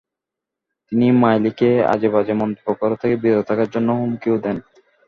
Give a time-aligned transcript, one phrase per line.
[0.87, 4.57] তিনি মাইলিকে আজেবাজে মন্তব্য করা থেকে বিরত থাকার জন্য হুমকিও দেন।